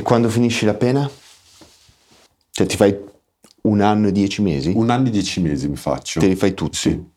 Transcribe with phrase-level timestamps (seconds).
[0.00, 1.10] E quando finisci la pena?
[2.52, 2.98] Cioè ti fai
[3.64, 4.72] un anno e dieci mesi?
[4.74, 6.20] Un anno e dieci mesi mi faccio.
[6.20, 6.78] Te li fai tutti?
[6.78, 7.10] Sì.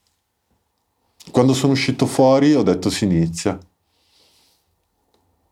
[1.31, 3.57] Quando sono uscito fuori ho detto si inizia.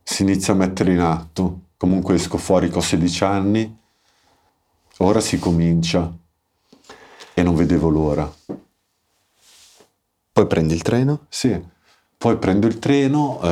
[0.03, 1.67] Si inizia a mettere in atto.
[1.77, 3.79] Comunque esco fuori con 16 anni.
[4.97, 6.13] Ora si comincia.
[7.33, 8.29] E non vedevo l'ora.
[10.33, 11.27] Poi prendi il treno?
[11.29, 11.57] Sì.
[12.21, 13.47] Poi prendo il treno, eh,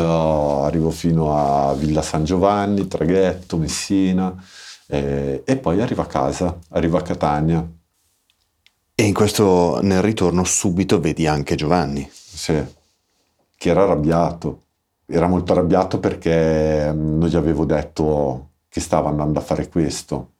[0.67, 4.31] arrivo fino a Villa San Giovanni, traghetto, Messina,
[4.85, 7.67] eh, e poi arrivo a casa, arrivo a Catania.
[8.93, 12.07] E in questo, nel ritorno, subito vedi anche Giovanni.
[12.11, 12.63] Sì,
[13.57, 14.65] che era arrabbiato.
[15.07, 20.33] Era molto arrabbiato perché mm, non gli avevo detto che stava andando a fare questo.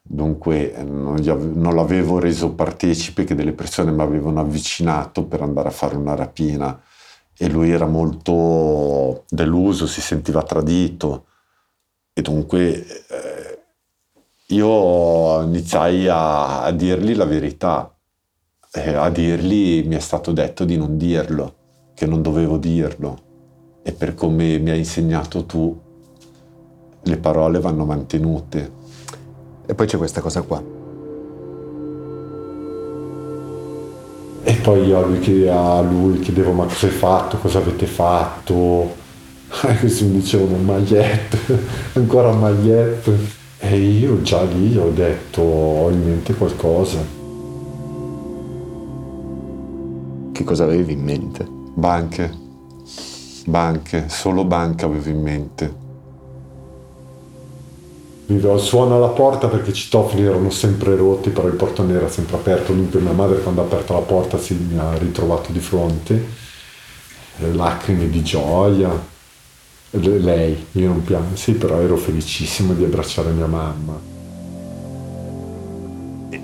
[0.00, 5.68] Dunque non, ave- non l'avevo reso partecipe che delle persone mi avevano avvicinato per andare
[5.68, 6.80] a fare una rapina
[7.36, 11.26] e lui era molto deluso, si sentiva tradito
[12.12, 13.62] e dunque eh,
[14.48, 17.92] io iniziai a, a, dirgli la verità,
[18.72, 21.56] eh, a dirgli mi è stato detto di non dirlo,
[21.94, 23.22] che non dovevo dirlo
[23.82, 25.80] e per come mi hai insegnato tu
[27.02, 28.82] le parole vanno mantenute.
[29.66, 30.83] E poi c'è questa cosa qua.
[34.64, 39.02] Poi a lui, a lui chiedevo ma cosa hai fatto, cosa avete fatto.
[39.66, 41.38] E questi mi dicevano magliette,
[41.92, 43.42] ancora magliette.
[43.58, 46.98] E io già lì ho detto ho in mente qualcosa.
[50.32, 51.46] Che cosa avevi in mente?
[51.74, 52.32] Banche,
[53.44, 55.82] banche, solo banche avevo in mente
[58.58, 62.72] suona la porta perché i citofoni erano sempre rotti, però il portone era sempre aperto.
[62.72, 66.26] Dunque mia madre quando ha aperto la porta si mi ha ritrovato di fronte,
[67.38, 69.12] eh, lacrime di gioia.
[69.90, 74.12] Lei, io non piango, sì, però ero felicissimo di abbracciare mia mamma.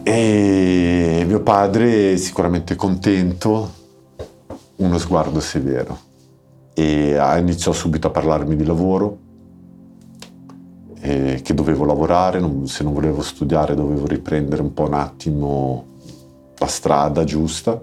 [0.03, 3.73] E mio padre sicuramente contento,
[4.77, 5.99] uno sguardo severo.
[6.75, 9.19] E iniziò subito a parlarmi di lavoro,
[11.01, 15.85] eh, che dovevo lavorare, non, se non volevo studiare dovevo riprendere un po' un attimo
[16.59, 17.81] la strada giusta.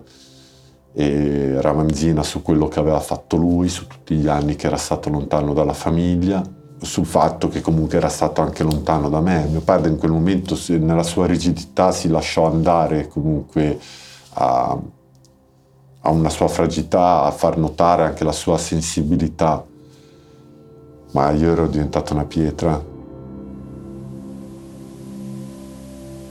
[0.94, 5.10] E ramanzina su quello che aveva fatto lui, su tutti gli anni che era stato
[5.10, 6.42] lontano dalla famiglia,
[6.80, 9.46] sul fatto che comunque era stato anche lontano da me.
[9.46, 13.80] Mio padre in quel momento nella sua rigidità si lasciò andare comunque
[14.34, 14.80] a,
[16.02, 19.64] a una sua fragilità, a far notare anche la sua sensibilità,
[21.12, 22.96] ma io ero diventato una pietra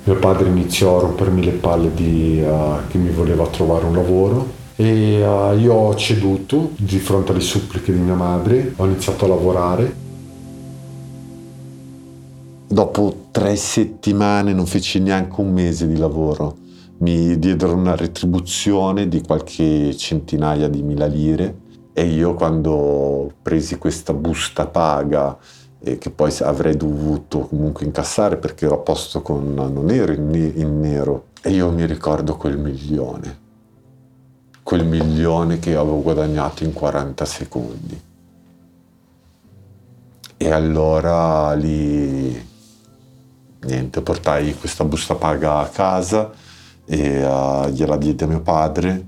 [0.07, 4.47] Mio padre iniziò a rompermi le palle di, uh, che mi voleva trovare un lavoro
[4.77, 9.29] e uh, io ho ceduto di fronte alle suppliche di mia madre, ho iniziato a
[9.29, 9.97] lavorare.
[12.69, 16.57] Dopo tre settimane, non feci neanche un mese di lavoro,
[16.99, 24.13] mi diedero una retribuzione di qualche centinaia di mila lire e io quando presi questa
[24.13, 25.37] busta paga
[25.87, 30.35] e che poi avrei dovuto comunque incassare perché ero a posto con non ero in,
[30.35, 31.27] in nero.
[31.41, 33.39] E io mi ricordo quel milione.
[34.65, 38.03] Quel milione che avevo guadagnato in 40 secondi.
[40.37, 42.49] E allora lì
[43.61, 46.33] niente portai questa busta paga a casa
[46.85, 49.07] e uh, gliela diedi a mio padre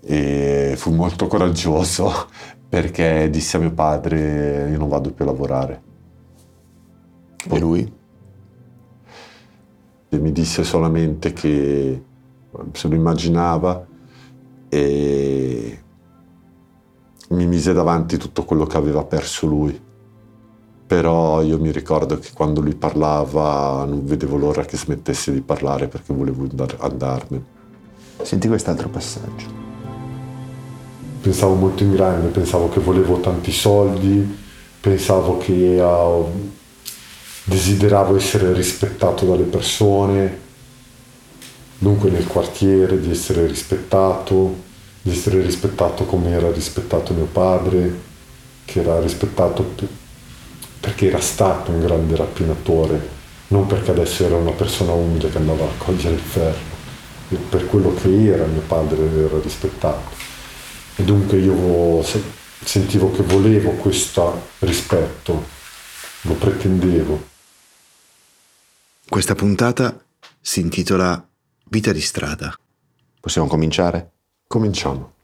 [0.00, 2.26] e fui molto coraggioso
[2.68, 5.85] perché dissi a mio padre io non vado più a lavorare
[7.48, 7.92] e lui?
[10.08, 12.04] E mi disse solamente che
[12.72, 13.86] se lo immaginava
[14.68, 15.80] e
[17.28, 19.84] mi mise davanti tutto quello che aveva perso lui.
[20.86, 25.88] Però io mi ricordo che quando lui parlava non vedevo l'ora che smettesse di parlare
[25.88, 26.46] perché volevo
[26.78, 27.44] andarmene.
[28.22, 29.64] Senti quest'altro passaggio.
[31.20, 34.36] Pensavo molto in grande, pensavo che volevo tanti soldi,
[34.80, 36.30] pensavo che uh,
[37.48, 40.38] desideravo essere rispettato dalle persone,
[41.78, 44.62] dunque nel quartiere, di essere rispettato,
[45.00, 48.00] di essere rispettato come era rispettato mio padre,
[48.64, 49.74] che era rispettato
[50.80, 53.14] perché era stato un grande rapinatore,
[53.48, 56.74] non perché adesso era una persona umile che andava a cogliere il ferro,
[57.28, 60.14] e per quello che era mio padre era rispettato.
[60.96, 62.04] E dunque io
[62.64, 65.44] sentivo che volevo questo rispetto,
[66.22, 67.34] lo pretendevo.
[69.08, 70.04] Questa puntata
[70.40, 71.24] si intitola
[71.68, 72.52] Vita di strada.
[73.20, 74.10] Possiamo cominciare?
[74.48, 75.14] Cominciamo.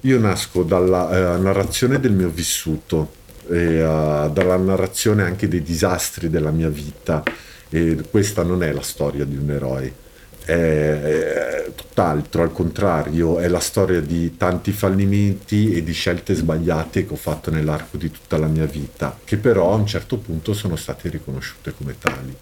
[0.00, 3.20] Io nasco dalla eh, narrazione del mio vissuto.
[3.48, 7.22] e, uh, dalla narrazione anche dei disastri della mia vita
[7.68, 9.94] e questa non è la storia di un eroe
[10.44, 17.06] è, è tutt'altro, al contrario, è la storia di tanti fallimenti e di scelte sbagliate
[17.06, 20.54] che ho fatto nell'arco di tutta la mia vita, che però a un certo punto
[20.54, 22.36] sono state riconosciute come tali.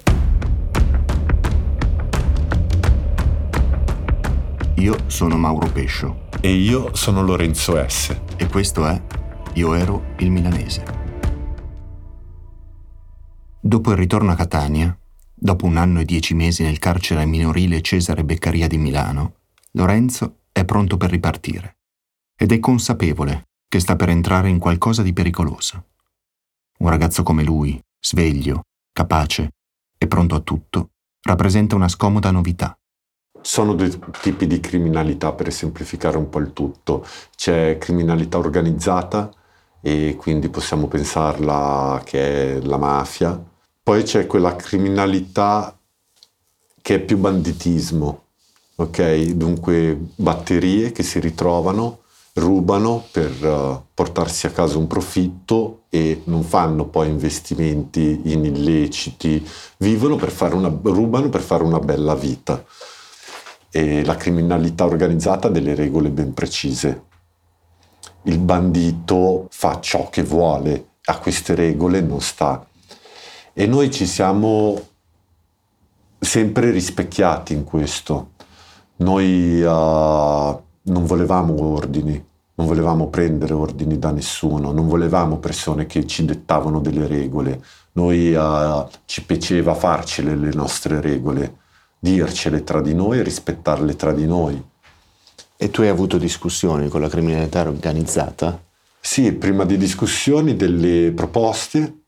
[4.81, 6.29] Io sono Mauro Pescio.
[6.41, 8.17] E io sono Lorenzo S.
[8.37, 8.99] E questo è
[9.55, 10.83] Io ero il milanese.
[13.61, 14.99] Dopo il ritorno a Catania,
[15.43, 19.37] Dopo un anno e dieci mesi nel carcere minorile Cesare Beccaria di Milano,
[19.71, 21.79] Lorenzo è pronto per ripartire
[22.37, 25.85] ed è consapevole che sta per entrare in qualcosa di pericoloso.
[26.81, 29.53] Un ragazzo come lui, sveglio, capace
[29.97, 30.91] e pronto a tutto,
[31.23, 32.79] rappresenta una scomoda novità.
[33.41, 37.07] Sono due tipi di criminalità per semplificare un po' il tutto.
[37.35, 39.33] C'è criminalità organizzata
[39.81, 43.43] e quindi possiamo pensarla che è la mafia,
[43.83, 45.77] poi c'è quella criminalità
[46.83, 48.25] che è più banditismo,
[48.77, 49.23] ok?
[49.33, 52.01] Dunque batterie che si ritrovano,
[52.35, 59.47] rubano per uh, portarsi a casa un profitto e non fanno poi investimenti in illeciti,
[59.79, 62.65] vivono per fare una, rubano per fare una bella vita.
[63.73, 67.05] E la criminalità organizzata ha delle regole ben precise.
[68.25, 72.67] Il bandito fa ciò che vuole, a queste regole non sta
[73.53, 74.81] e noi ci siamo
[76.19, 78.33] sempre rispecchiati in questo.
[78.97, 82.23] Noi uh, non volevamo ordini,
[82.55, 87.63] non volevamo prendere ordini da nessuno, non volevamo persone che ci dettavano delle regole.
[87.93, 91.57] Noi uh, ci piaceva farcele le nostre regole,
[91.99, 94.63] dircele tra di noi e rispettarle tra di noi.
[95.57, 98.59] E tu hai avuto discussioni con la criminalità organizzata?
[99.01, 102.00] Sì, prima di discussioni delle proposte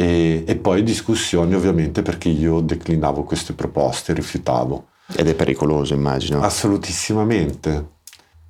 [0.00, 4.86] e, e, poi discussioni ovviamente perché io declinavo queste proposte, rifiutavo.
[5.14, 6.40] Ed è pericoloso immagino.
[6.40, 7.86] Assolutissimamente,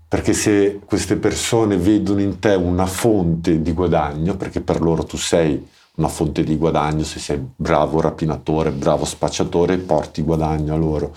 [0.06, 5.17] perché se queste persone vedono in te una fonte di guadagno, perché per loro tu
[5.17, 5.67] sei
[5.97, 11.12] una fonte di guadagno, se sei bravo rapinatore, bravo spacciatore, porti guadagno a loro.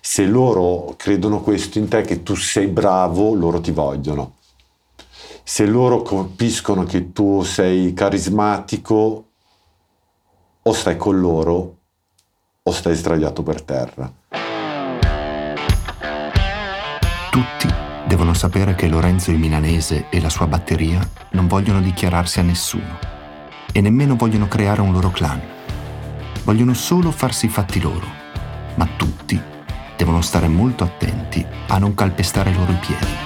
[0.00, 4.36] Se loro credono questo in te, che tu sei bravo, loro ti vogliono.
[5.42, 9.25] Se loro capiscono che tu sei carismatico,
[10.68, 11.76] o stai con loro
[12.62, 14.12] o stai sdraiato per terra.
[17.30, 17.68] Tutti
[18.06, 22.98] devono sapere che Lorenzo il Milanese e la sua batteria non vogliono dichiararsi a nessuno
[23.70, 25.40] e nemmeno vogliono creare un loro clan.
[26.42, 28.06] Vogliono solo farsi i fatti loro,
[28.74, 29.40] ma tutti
[29.96, 33.24] devono stare molto attenti a non calpestare loro i piedi.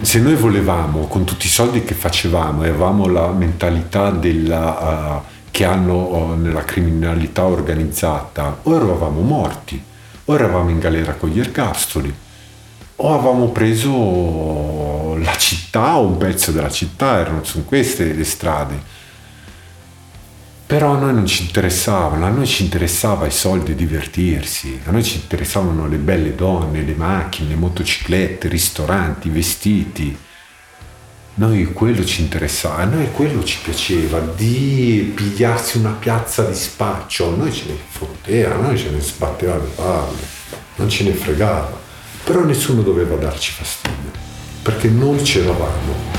[0.00, 5.22] Se noi volevamo, con tutti i soldi che facevamo, e avevamo la mentalità della...
[5.22, 9.82] Uh, che hanno oh, nella criminalità organizzata, o eravamo morti,
[10.26, 12.14] o eravamo in galera con gli ergastoli,
[12.94, 18.80] o avevamo preso la città o un pezzo della città, erano sono queste le strade.
[20.64, 24.92] Però a noi non ci interessavano, a noi ci interessava i soldi e divertirsi, a
[24.92, 30.16] noi ci interessavano le belle donne, le macchine, le motociclette, i ristoranti, i vestiti
[31.38, 37.32] noi quello ci interessava, a noi quello ci piaceva, di pigliarsi una piazza di spaccio,
[37.32, 40.18] a noi ce ne fotteva, a noi ce ne sbatteva le palle,
[40.74, 41.78] non ce ne fregava,
[42.24, 44.10] però nessuno doveva darci fastidio,
[44.62, 46.16] perché noi c'eravamo.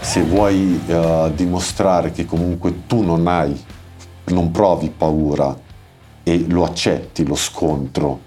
[0.00, 3.54] Se vuoi uh, dimostrare che comunque tu non hai
[4.32, 5.56] non provi paura
[6.22, 8.20] e lo accetti lo scontro,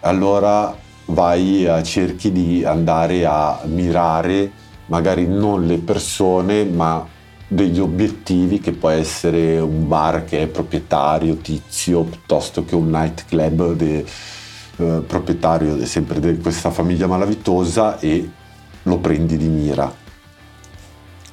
[0.00, 0.76] allora
[1.06, 4.50] vai a cerchi di andare a mirare
[4.86, 7.06] magari non le persone ma
[7.46, 13.74] degli obiettivi che può essere un bar che è proprietario tizio piuttosto che un nightclub
[13.74, 14.04] de,
[14.76, 18.28] eh, proprietario sempre di questa famiglia malavitosa e
[18.82, 19.92] lo prendi di mira.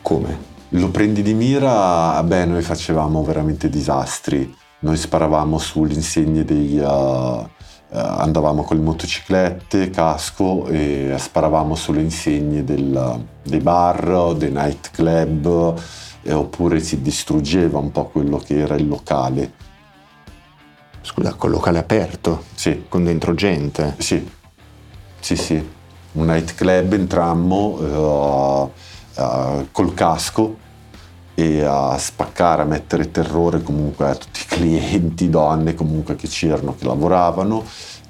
[0.02, 0.51] Come?
[0.76, 4.56] Lo prendi di mira, beh, noi facevamo veramente disastri.
[4.80, 6.80] Noi sparavamo sulle insegne dei...
[6.80, 7.48] Uh, uh,
[7.90, 15.78] andavamo con le motociclette, casco e sparavamo sulle insegne del, dei bar, dei nightclub,
[16.22, 19.52] eh, oppure si distruggeva un po' quello che era il locale.
[21.02, 22.46] Scusa, col locale aperto?
[22.56, 22.86] Sì.
[22.88, 23.96] Con dentro gente?
[23.98, 24.26] Sì,
[25.20, 25.70] sì, sì.
[26.14, 28.72] Un nightclub entrammo
[29.18, 30.61] uh, col casco
[31.42, 36.76] e a spaccare, a mettere terrore comunque a tutti i clienti, donne comunque che c'erano,
[36.78, 37.64] che lavoravano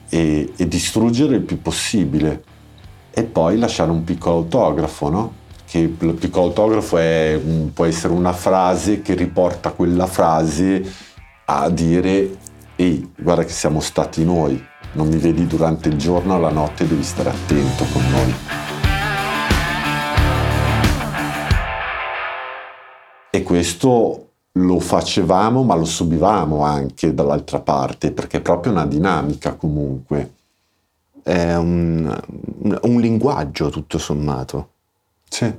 [0.10, 2.44] e, e distruggere il più possibile
[3.10, 5.34] e poi lasciare un piccolo autografo, no?
[5.66, 7.40] Che il piccolo autografo è,
[7.74, 10.84] può essere una frase che riporta quella frase
[11.46, 12.38] a dire
[12.76, 14.62] ehi, guarda che siamo stati noi,
[14.94, 18.81] non mi vedi durante il giorno, la notte devi stare attento con noi.
[23.32, 29.56] E questo lo facevamo ma lo subivamo anche dall'altra parte perché è proprio una dinamica
[29.56, 30.34] comunque.
[31.24, 32.20] È un,
[32.82, 34.70] un linguaggio tutto sommato.
[35.30, 35.54] Sì,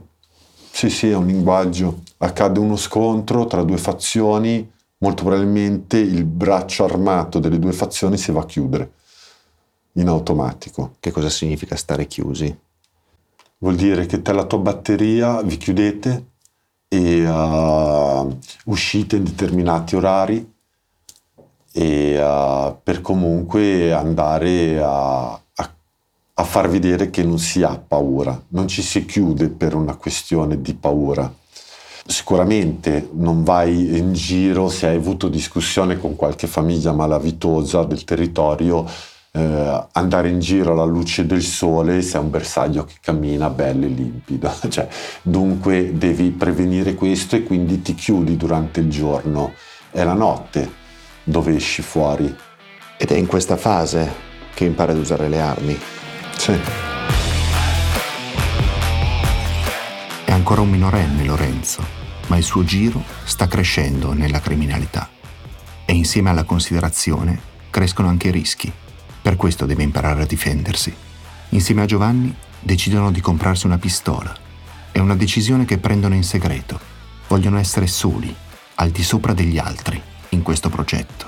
[0.71, 2.02] sì, sì, è un linguaggio.
[2.19, 8.33] Accade uno scontro tra due fazioni, molto probabilmente il braccio armato delle due fazioni si
[8.33, 8.93] va a chiudere
[9.93, 10.97] in automatico.
[11.00, 12.55] Che cosa significa stare chiusi?
[13.59, 16.32] Vuol dire che te e la tua batteria vi chiudete
[16.93, 20.53] e uh, uscite in determinati orari
[21.73, 25.75] e uh, per comunque andare a, a,
[26.35, 30.61] a far vedere che non si ha paura, non ci si chiude per una questione
[30.61, 31.33] di paura.
[32.05, 38.85] Sicuramente non vai in giro se hai avuto discussione con qualche famiglia malavitosa del territorio
[39.35, 43.87] eh, andare in giro alla luce del sole se è un bersaglio che cammina bello
[43.87, 44.53] e limpido.
[44.69, 44.87] cioè,
[45.23, 49.55] dunque devi prevenire questo e quindi ti chiudi durante il giorno.
[49.91, 50.81] È la notte
[51.25, 52.35] dove esci fuori.
[52.97, 55.79] Ed è in questa fase che impara ad usare le armi.
[56.37, 56.59] Sì.
[60.25, 61.83] È ancora un minorenne Lorenzo,
[62.29, 65.09] ma il suo giro sta crescendo nella criminalità.
[65.85, 68.73] E insieme alla considerazione crescono anche i rischi.
[69.23, 70.93] Per questo deve imparare a difendersi.
[71.50, 74.37] Insieme a Giovanni decidono di comprarsi una pistola.
[74.91, 76.79] È una decisione che prendono in segreto.
[77.29, 78.35] Vogliono essere soli,
[78.76, 80.00] al di sopra degli altri,
[80.31, 81.26] in questo progetto.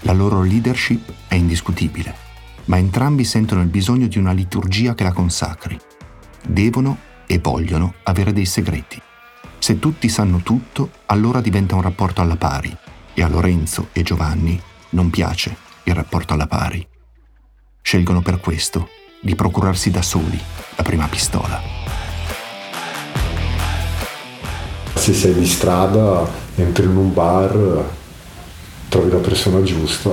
[0.00, 2.14] La loro leadership è indiscutibile,
[2.64, 5.78] ma entrambi sentono il bisogno di una liturgia che la consacri.
[6.46, 9.00] Devono e vogliono avere dei segreti.
[9.58, 12.74] Se tutti sanno tutto, allora diventa un rapporto alla pari
[13.12, 16.86] e a Lorenzo e Giovanni non piace il rapporto alla pari.
[17.88, 20.38] Scelgono per questo di procurarsi da soli
[20.76, 21.58] la prima pistola.
[24.92, 27.84] Se sei di strada, entri in un bar,
[28.90, 30.10] trovi la persona giusta,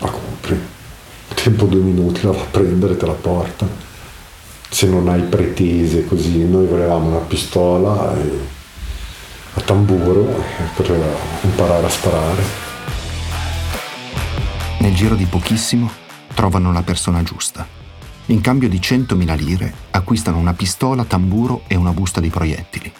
[0.00, 0.60] la compri.
[1.32, 3.66] Tempo due minuti, la va a prendere, te la porta.
[4.68, 8.14] Se non hai pretese così, noi volevamo una pistola
[9.54, 10.44] a tamburo
[10.76, 12.42] per imparare a sparare.
[14.80, 16.04] Nel giro di pochissimo
[16.36, 17.66] trovano la persona giusta.
[18.26, 22.92] In cambio di 100.000 lire acquistano una pistola, tamburo e una busta di proiettili.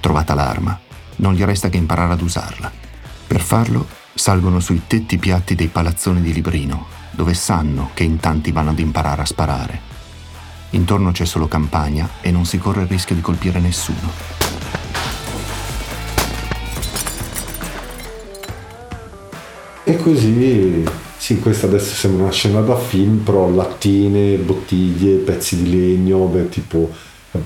[0.00, 0.76] Trovata l'arma,
[1.16, 2.72] non gli resta che imparare ad usarla.
[3.28, 8.50] Per farlo salgono sui tetti piatti dei palazzoni di Librino, dove sanno che in tanti
[8.50, 9.80] vanno ad imparare a sparare.
[10.70, 14.10] Intorno c'è solo campagna e non si corre il rischio di colpire nessuno.
[19.84, 20.84] E così
[21.22, 26.48] sì, questa adesso sembra una scena da film, però lattine, bottiglie, pezzi di legno, beh,
[26.48, 26.90] tipo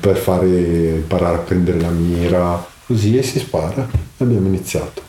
[0.00, 3.86] per fare imparare a prendere la mira, così e si spara.
[4.16, 5.02] Abbiamo iniziato.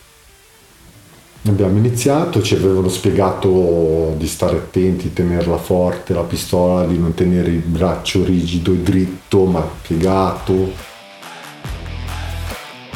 [1.43, 7.49] Abbiamo iniziato, ci avevano spiegato di stare attenti, tenerla forte, la pistola, di non tenere
[7.49, 10.73] il braccio rigido e dritto, ma piegato.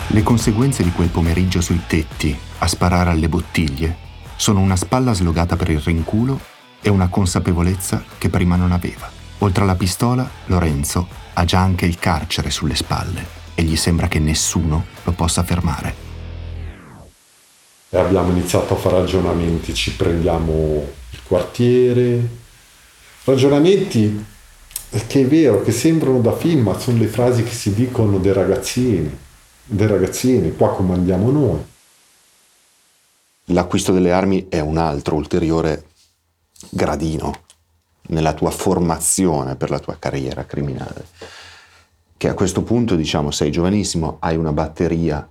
[0.08, 4.10] Le conseguenze di quel pomeriggio sui tetti, a sparare alle bottiglie,
[4.42, 6.40] sono una spalla slogata per il rinculo
[6.82, 9.08] e una consapevolezza che prima non aveva.
[9.38, 14.18] Oltre alla pistola, Lorenzo ha già anche il carcere sulle spalle e gli sembra che
[14.18, 15.94] nessuno lo possa fermare.
[17.88, 22.28] E abbiamo iniziato a fare ragionamenti, ci prendiamo il quartiere,
[23.26, 24.26] ragionamenti
[25.06, 28.34] che è vero, che sembrano da film, ma sono le frasi che si dicono dei
[28.34, 29.16] ragazzini,
[29.66, 31.70] dei ragazzini, qua comandiamo noi
[33.52, 35.86] l'acquisto delle armi è un altro ulteriore
[36.70, 37.34] gradino
[38.08, 41.08] nella tua formazione per la tua carriera criminale.
[42.18, 45.28] Che a questo punto, diciamo, sei giovanissimo, hai una batteria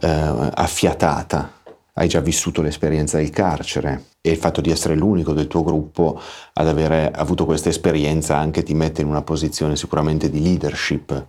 [0.00, 1.52] eh, affiatata,
[1.94, 6.20] hai già vissuto l'esperienza del carcere e il fatto di essere l'unico del tuo gruppo
[6.54, 11.26] ad avere avuto questa esperienza anche ti mette in una posizione sicuramente di leadership.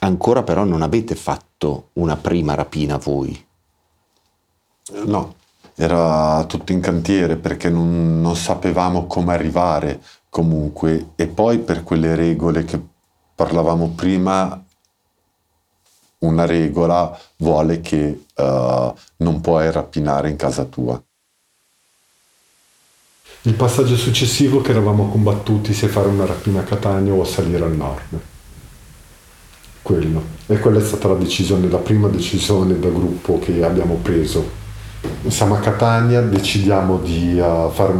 [0.00, 3.44] Ancora però non avete fatto una prima rapina voi.
[5.04, 5.34] No,
[5.76, 12.14] era tutto in cantiere perché non, non sapevamo come arrivare comunque e poi per quelle
[12.14, 12.80] regole che
[13.34, 14.62] parlavamo prima
[16.18, 21.00] una regola vuole che uh, non puoi rapinare in casa tua.
[23.42, 27.76] Il passaggio successivo che eravamo combattuti se fare una rapina a Catania o salire al
[27.76, 28.20] nord.
[29.82, 30.22] Quello.
[30.46, 34.64] E quella è stata la decisione, la prima decisione da gruppo che abbiamo preso.
[35.28, 37.92] Siamo a Catania, decidiamo di uh, fare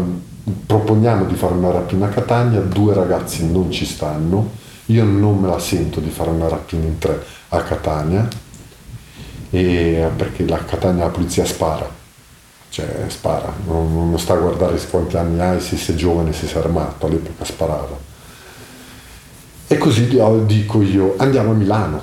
[0.64, 4.50] proponiamo di fare una rapina a Catania, due ragazzi non ci stanno,
[4.86, 8.28] io non me la sento di fare una rapina in tre a Catania,
[9.50, 11.88] perché la Catania la polizia spara,
[12.68, 16.58] cioè spara, non, non sta a guardare quanti anni hai, se sei giovane, se sei
[16.62, 18.14] armato, all'epoca sparava.
[19.68, 20.06] E così
[20.46, 22.02] dico io, andiamo a Milano,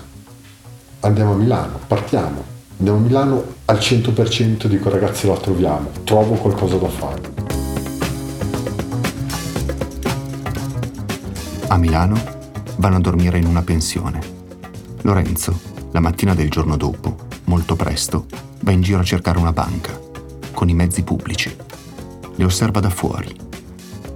[0.99, 2.43] andiamo a Milano, partiamo,
[2.83, 7.21] andiamo a Milano al 100% dico ragazzi la troviamo, trovo qualcosa da fare.
[11.67, 12.21] A Milano
[12.75, 14.19] vanno a dormire in una pensione.
[15.03, 15.57] Lorenzo,
[15.91, 18.25] la mattina del giorno dopo, molto presto,
[18.59, 19.97] va in giro a cercare una banca,
[20.51, 21.55] con i mezzi pubblici.
[22.35, 23.33] Le osserva da fuori.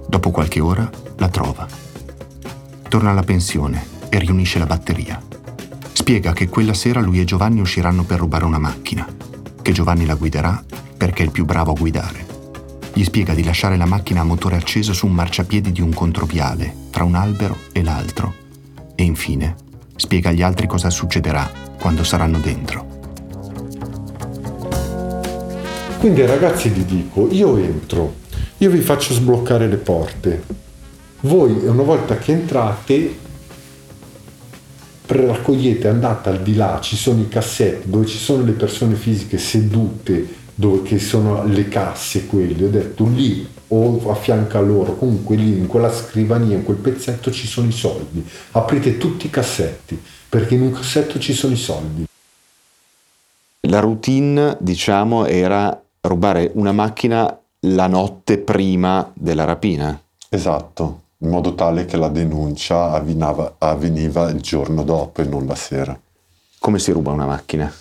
[0.06, 1.66] Dopo qualche ora la trova.
[2.86, 5.27] Torna alla pensione e riunisce la batteria.
[6.08, 9.06] Spiega che quella sera lui e Giovanni usciranno per rubare una macchina,
[9.60, 10.64] che Giovanni la guiderà
[10.96, 12.24] perché è il più bravo a guidare.
[12.94, 16.74] Gli spiega di lasciare la macchina a motore acceso su un marciapiedi di un controviale,
[16.90, 18.32] tra un albero e l'altro.
[18.94, 19.54] E infine
[19.96, 21.46] spiega agli altri cosa succederà
[21.78, 22.86] quando saranno dentro.
[25.98, 28.14] Quindi ragazzi vi dico, io entro,
[28.56, 30.42] io vi faccio sbloccare le porte.
[31.20, 33.26] Voi una volta che entrate
[35.16, 39.38] raccogliete, andate al di là, ci sono i cassetti dove ci sono le persone fisiche
[39.38, 44.96] sedute, dove che sono le casse quelle, ho detto lì o a fianco a loro,
[44.96, 48.26] comunque lì in quella scrivania, in quel pezzetto ci sono i soldi.
[48.52, 52.06] Aprite tutti i cassetti, perché in un cassetto ci sono i soldi.
[53.62, 60.00] La routine, diciamo, era rubare una macchina la notte prima della rapina.
[60.28, 65.56] Esatto, in modo tale che la denuncia avveniva, avveniva il giorno dopo e non la
[65.56, 65.98] sera.
[66.60, 67.72] Come si ruba una macchina?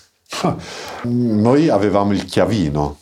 [1.04, 2.98] Noi avevamo il chiavino,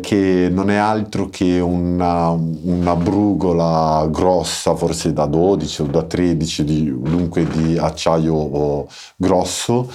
[0.00, 6.64] che non è altro che una, una, brugola grossa, forse da 12 o da 13,
[6.64, 9.90] di, dunque di acciaio grosso,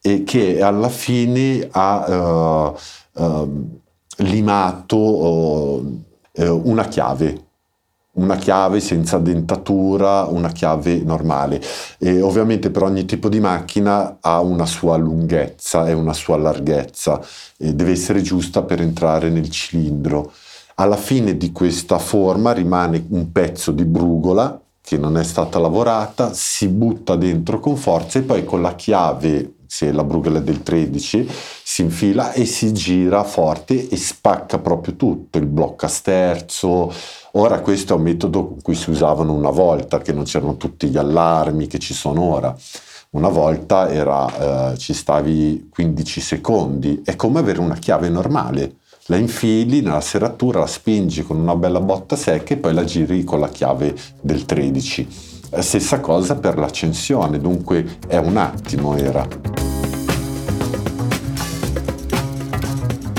[0.00, 2.74] e che alla fine ha
[3.14, 3.68] uh, uh,
[4.16, 6.02] limato uh,
[6.64, 7.48] una chiave
[8.12, 11.60] una chiave senza dentatura, una chiave normale.
[11.98, 17.20] E ovviamente per ogni tipo di macchina ha una sua lunghezza e una sua larghezza,
[17.56, 20.32] e deve essere giusta per entrare nel cilindro.
[20.76, 26.32] Alla fine di questa forma rimane un pezzo di brugola che non è stata lavorata,
[26.32, 30.64] si butta dentro con forza e poi con la chiave se la brugola è del
[30.64, 31.28] 13,
[31.62, 36.92] si infila e si gira forte e spacca proprio tutto, il blocca sterzo.
[37.32, 40.96] Ora questo è un metodo cui si usavano una volta, che non c'erano tutti gli
[40.96, 42.56] allarmi che ci sono ora.
[43.10, 48.76] Una volta era, eh, ci stavi 15 secondi, è come avere una chiave normale.
[49.06, 53.24] La infili nella serratura, la spingi con una bella botta secca e poi la giri
[53.24, 59.26] con la chiave del 13 Stessa cosa per l'accensione, dunque è un attimo era.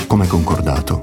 [0.08, 1.02] Come concordato,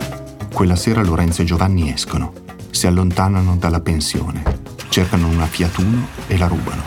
[0.55, 2.33] quella sera Lorenzo e Giovanni escono,
[2.71, 4.43] si allontanano dalla pensione,
[4.89, 6.83] cercano una Fiat Uno e la rubano.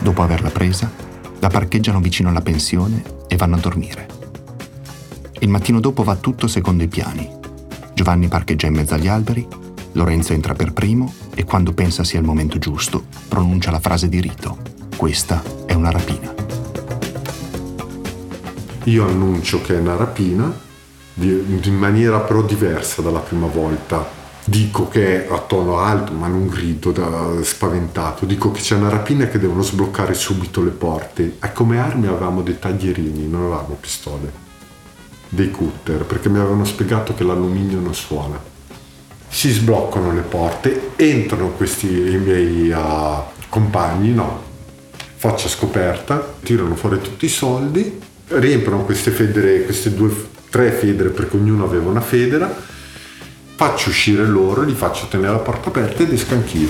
[0.00, 0.90] Dopo averla presa,
[1.38, 4.08] la parcheggiano vicino alla pensione e vanno a dormire.
[5.40, 7.28] Il mattino dopo va tutto secondo i piani.
[7.94, 9.46] Giovanni parcheggia in mezzo agli alberi
[9.96, 14.20] Lorenzo entra per primo e quando pensa sia il momento giusto, pronuncia la frase di
[14.20, 14.58] rito.
[14.96, 16.34] Questa è una rapina.
[18.84, 20.52] Io annuncio che è una rapina,
[21.14, 24.22] in maniera però diversa dalla prima volta.
[24.46, 28.26] Dico che a tono alto, ma non grido da spaventato.
[28.26, 31.36] Dico che c'è una rapina che devono sbloccare subito le porte.
[31.40, 34.42] E come armi avevamo dei taglierini, non avevamo pistole.
[35.28, 38.52] Dei cutter, perché mi avevano spiegato che l'alluminio non suona
[39.34, 44.40] si sbloccano le porte, entrano questi i miei uh, compagni, no,
[45.16, 50.08] faccia scoperta, tirano fuori tutti i soldi, riempiono queste federe, queste due,
[50.54, 52.48] tre federe perché ognuno aveva una federa,
[53.56, 56.68] faccio uscire loro, li faccio tenere la porta aperta ed esco anch'io.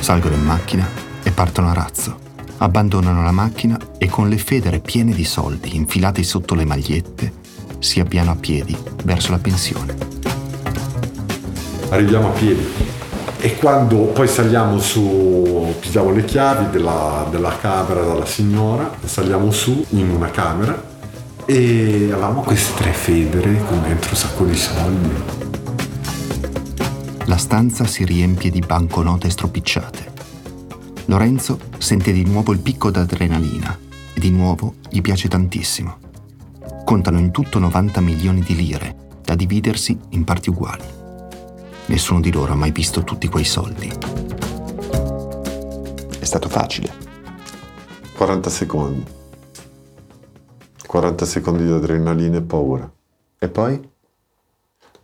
[0.00, 0.86] Salgono in macchina
[1.22, 2.18] e partono a razzo.
[2.58, 7.32] Abbandonano la macchina e con le federe piene di soldi infilate sotto le magliette
[7.78, 9.96] si avviano a piedi verso la pensione.
[11.88, 12.89] Arriviamo a piedi.
[13.38, 19.84] E quando poi saliamo su, pigliamo le chiavi della, della camera dalla signora, saliamo su
[19.90, 20.88] in una camera
[21.46, 25.10] e avevamo queste tre federe con dentro un sacco di soldi.
[27.24, 30.12] La stanza si riempie di banconote stropicciate.
[31.06, 33.76] Lorenzo sente di nuovo il picco d'adrenalina
[34.14, 35.96] e di nuovo gli piace tantissimo.
[36.84, 40.99] Contano in tutto 90 milioni di lire da dividersi in parti uguali.
[41.90, 43.88] Nessuno di loro ha mai visto tutti quei soldi.
[46.20, 46.88] È stato facile.
[48.16, 49.04] 40 secondi.
[50.86, 52.88] 40 secondi di adrenalina e paura.
[53.36, 53.90] E poi?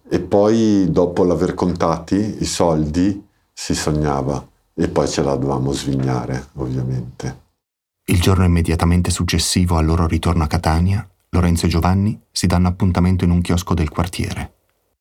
[0.09, 4.49] E poi, dopo l'aver contati i soldi, si sognava.
[4.72, 7.40] E poi ce la dovevamo svignare, ovviamente.
[8.05, 13.25] Il giorno immediatamente successivo al loro ritorno a Catania, Lorenzo e Giovanni si danno appuntamento
[13.25, 14.53] in un chiosco del quartiere.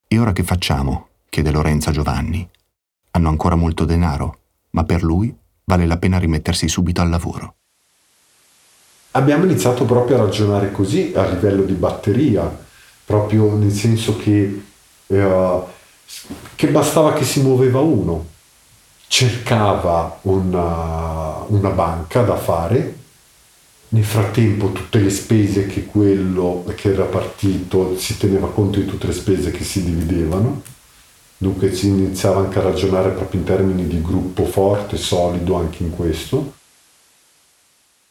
[0.07, 1.09] E ora che facciamo?
[1.35, 2.49] Chiede Lorenzo a Giovanni.
[3.11, 4.37] Hanno ancora molto denaro,
[4.69, 7.55] ma per lui vale la pena rimettersi subito al lavoro.
[9.11, 12.49] Abbiamo iniziato proprio a ragionare così a livello di batteria,
[13.03, 14.63] proprio nel senso che,
[15.07, 15.59] eh,
[16.55, 18.27] che bastava che si muoveva uno,
[19.07, 22.97] cercava una, una banca da fare,
[23.89, 29.07] nel frattempo tutte le spese che quello che era partito si teneva conto di tutte
[29.07, 30.73] le spese che si dividevano
[31.45, 35.91] Dunque si iniziava anche a ragionare proprio in termini di gruppo forte, solido anche in
[35.91, 36.55] questo.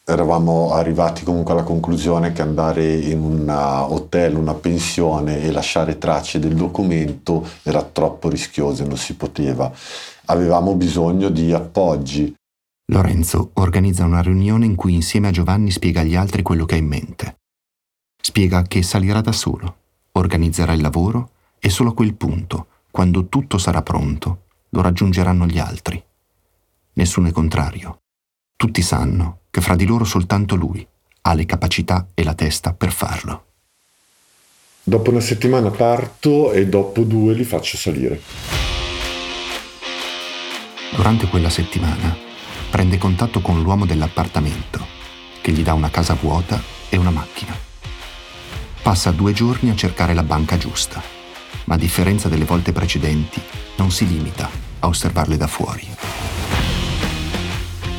[0.04, 6.38] Eravamo arrivati comunque alla conclusione che andare in un hotel, una pensione e lasciare tracce
[6.38, 9.68] del documento era troppo rischioso e non si poteva.
[10.26, 12.32] Avevamo bisogno di appoggi.
[12.92, 16.78] Lorenzo organizza una riunione in cui insieme a Giovanni spiega agli altri quello che ha
[16.78, 17.38] in mente.
[18.22, 19.74] Spiega che salirà da solo,
[20.12, 25.58] organizzerà il lavoro e solo a quel punto quando tutto sarà pronto, lo raggiungeranno gli
[25.58, 26.00] altri.
[26.92, 28.02] Nessuno è contrario.
[28.54, 30.86] Tutti sanno che fra di loro soltanto lui
[31.22, 33.46] ha le capacità e la testa per farlo.
[34.84, 38.22] Dopo una settimana parto e dopo due li faccio salire.
[40.94, 42.16] Durante quella settimana
[42.70, 44.86] prende contatto con l'uomo dell'appartamento,
[45.40, 47.56] che gli dà una casa vuota e una macchina.
[48.82, 51.13] Passa due giorni a cercare la banca giusta
[51.64, 53.40] ma a differenza delle volte precedenti
[53.76, 54.48] non si limita
[54.80, 55.86] a osservarle da fuori.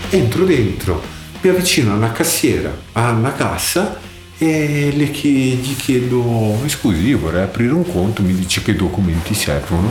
[0.10, 1.02] Entro dentro,
[1.42, 4.00] mi avvicino a una cassiera, a una cassa
[4.38, 9.34] e le chiedo, gli chiedo, scusi, io vorrei aprire un conto, mi dice che documenti
[9.34, 9.90] servono.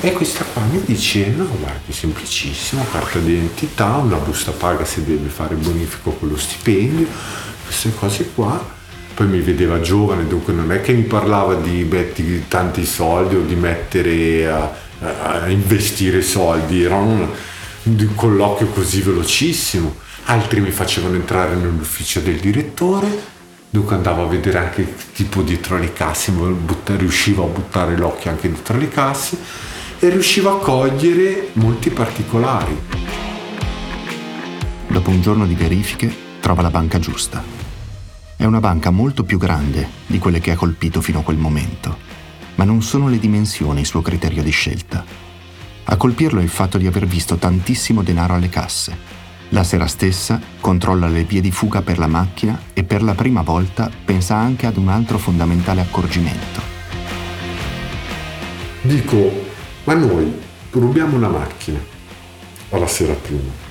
[0.00, 5.28] E questa qua mi dice, no guardi, semplicissimo, carta d'identità, una busta paga se deve
[5.28, 7.06] fare bonifico con lo stipendio,
[7.64, 8.80] queste cose qua
[9.22, 13.42] poi mi vedeva giovane, dunque non è che mi parlava di metti tanti soldi o
[13.42, 17.28] di mettere a, a investire soldi, era un,
[17.84, 19.94] un colloquio così velocissimo.
[20.24, 23.06] Altri mi facevano entrare nell'ufficio del direttore,
[23.70, 26.32] dunque andavo a vedere anche tipo dietro le casse,
[26.96, 29.38] riuscivo a buttare l'occhio anche dietro le casse
[30.00, 32.76] e riuscivo a cogliere molti particolari.
[34.88, 37.61] Dopo un giorno di verifiche trova la banca giusta
[38.42, 41.96] è una banca molto più grande di quelle che ha colpito fino a quel momento,
[42.56, 45.04] ma non sono le dimensioni il suo criterio di scelta.
[45.84, 48.98] A colpirlo è il fatto di aver visto tantissimo denaro alle casse.
[49.50, 53.42] La sera stessa controlla le vie di fuga per la macchina e per la prima
[53.42, 56.60] volta pensa anche ad un altro fondamentale accorgimento.
[58.80, 59.46] Dico,
[59.84, 60.36] ma noi
[60.72, 61.78] rubiamo una macchina
[62.70, 63.61] alla sera prima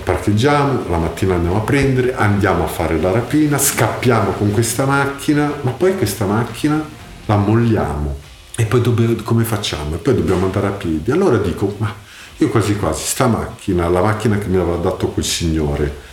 [0.00, 5.52] parcheggiamo, la mattina andiamo a prendere, andiamo a fare la rapina, scappiamo con questa macchina,
[5.60, 6.82] ma poi questa macchina
[7.26, 8.16] la molliamo.
[8.56, 9.96] E poi dobbiamo, come facciamo?
[9.96, 11.10] E poi dobbiamo andare a piedi.
[11.10, 11.94] Allora dico, ma
[12.38, 16.10] io quasi quasi, sta macchina, la macchina che mi aveva dato quel signore,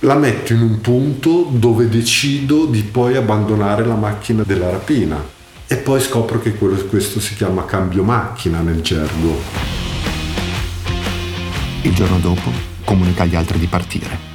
[0.00, 5.32] la metto in un punto dove decido di poi abbandonare la macchina della rapina.
[5.66, 9.40] E poi scopro che quello, questo si chiama cambio macchina nel gergo.
[11.82, 14.32] Il giorno dopo comunica agli altri di partire.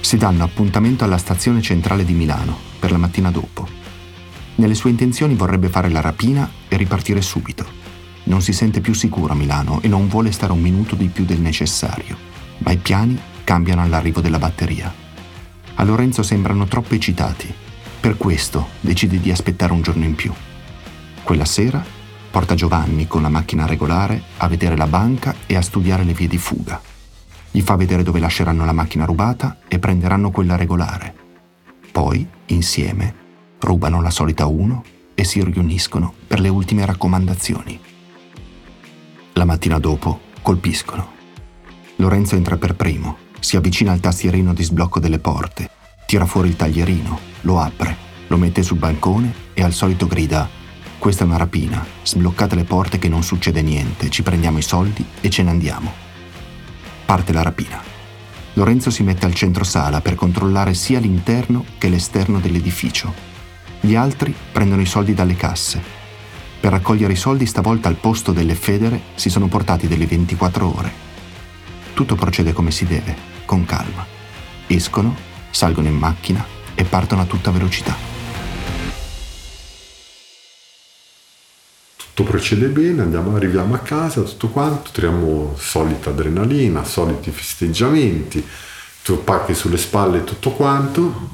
[0.00, 3.66] Si danno appuntamento alla stazione centrale di Milano per la mattina dopo.
[4.56, 7.66] Nelle sue intenzioni vorrebbe fare la rapina e ripartire subito.
[8.24, 11.24] Non si sente più sicuro a Milano e non vuole stare un minuto di più
[11.24, 12.16] del necessario,
[12.58, 14.92] ma i piani cambiano all'arrivo della batteria.
[15.74, 17.52] A Lorenzo sembrano troppo eccitati,
[17.98, 20.32] per questo decide di aspettare un giorno in più.
[21.22, 21.84] Quella sera
[22.30, 26.28] porta Giovanni con la macchina regolare a vedere la banca e a studiare le vie
[26.28, 26.80] di fuga.
[27.54, 31.14] Gli fa vedere dove lasceranno la macchina rubata e prenderanno quella regolare.
[31.92, 33.14] Poi, insieme,
[33.60, 34.82] rubano la solita uno
[35.14, 37.78] e si riuniscono per le ultime raccomandazioni.
[39.34, 41.12] La mattina dopo colpiscono.
[41.98, 45.70] Lorenzo entra per primo, si avvicina al tastierino di sblocco delle porte,
[46.06, 50.48] tira fuori il taglierino, lo apre, lo mette sul balcone e al solito grida
[50.98, 55.06] questa è una rapina, sbloccate le porte che non succede niente, ci prendiamo i soldi
[55.20, 56.03] e ce ne andiamo.
[57.04, 57.82] Parte la rapina.
[58.54, 63.12] Lorenzo si mette al centro sala per controllare sia l'interno che l'esterno dell'edificio.
[63.80, 65.82] Gli altri prendono i soldi dalle casse.
[66.60, 70.92] Per raccogliere i soldi stavolta al posto delle federe si sono portati delle 24 ore.
[71.92, 73.14] Tutto procede come si deve,
[73.44, 74.06] con calma.
[74.66, 75.14] Escono,
[75.50, 78.13] salgono in macchina e partono a tutta velocità.
[82.14, 88.46] Tutto procede bene, andiamo, arriviamo a casa, tutto quanto, tiriamo solita adrenalina, soliti festeggiamenti,
[89.02, 91.30] tu pacchi sulle spalle tutto quanto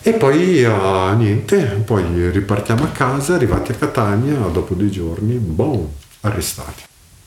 [0.00, 5.86] e poi uh, niente, poi ripartiamo a casa, arrivati a Catania, dopo due giorni, boom,
[6.22, 6.82] arrestati.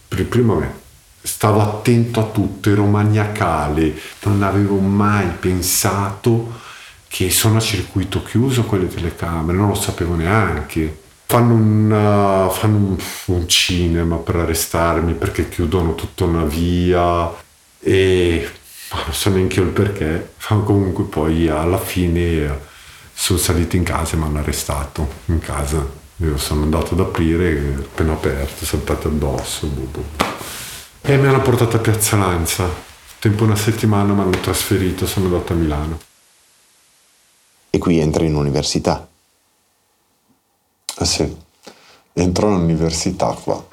[0.08, 0.74] Prima me,
[1.22, 6.60] stavo attento a tutto, ero maniacale, non avevo mai pensato
[7.08, 12.98] che sono a circuito chiuso quelle telecamere, non lo sapevo neanche fanno, una, fanno un,
[13.26, 17.32] un, cinema per arrestarmi perché chiudono tutta una via
[17.80, 18.50] e
[18.92, 20.34] non so neanche il perché.
[20.48, 22.74] Comunque poi alla fine
[23.14, 26.04] sono saliti in casa e mi hanno arrestato in casa.
[26.18, 29.68] Io sono andato ad aprire, appena aperto, saltate addosso.
[29.68, 30.06] Boh, boh.
[31.02, 32.70] E mi hanno portato a Piazza Lanza.
[33.20, 36.00] Tempo una settimana mi hanno trasferito, sono andato a Milano.
[37.70, 39.08] E qui entri in università.
[40.98, 41.36] Eh sì,
[42.14, 43.64] entro all'università qua.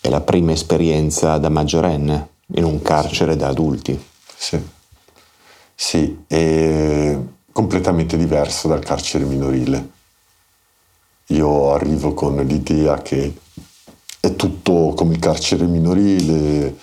[0.00, 3.38] È la prima esperienza da maggiorenne in un carcere sì.
[3.38, 4.04] da adulti.
[4.34, 4.60] Sì,
[5.74, 7.18] sì, è
[7.52, 9.90] completamente diverso dal carcere minorile.
[11.26, 13.34] Io arrivo con l'idea che
[14.18, 16.78] è tutto come il carcere minorile,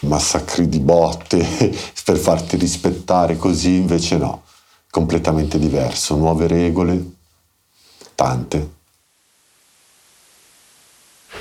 [0.00, 1.38] massacri di botte
[2.04, 4.42] per farti rispettare così, invece no,
[4.90, 7.12] completamente diverso, nuove regole,
[8.14, 8.72] tante.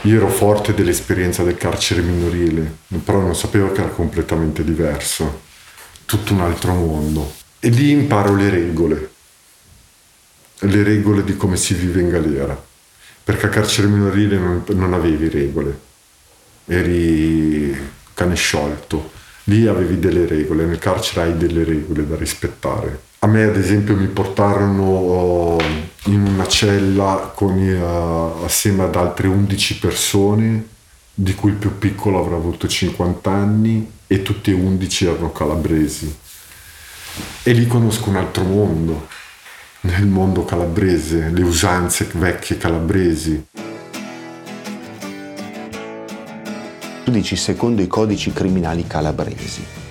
[0.02, 5.42] Io ero forte dell'esperienza del carcere minorile, però non sapevo che era completamente diverso,
[6.06, 7.34] tutto un altro mondo.
[7.60, 9.12] E lì imparo le regole,
[10.60, 12.62] le regole di come si vive in galera,
[13.24, 15.80] perché a carcere minorile non, non avevi regole,
[16.66, 19.12] eri cane sciolto,
[19.46, 23.12] lì avevi delle regole, nel carcere hai delle regole da rispettare.
[23.24, 25.56] A me ad esempio mi portarono
[26.08, 30.68] in una cella con, uh, assieme ad altre 11 persone,
[31.14, 36.14] di cui il più piccolo avrà avuto 50 anni e tutti e 11 erano calabresi.
[37.44, 39.08] E lì conosco un altro mondo,
[39.82, 43.46] nel mondo calabrese, le usanze vecchie calabresi.
[47.06, 49.83] Tu dici secondo i codici criminali calabresi,